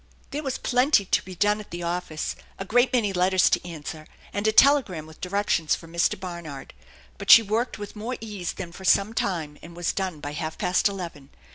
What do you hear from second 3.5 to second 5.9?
to answer, and a telegram with directions